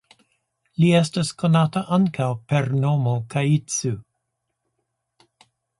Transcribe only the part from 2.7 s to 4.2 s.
nomo "Kaitsu".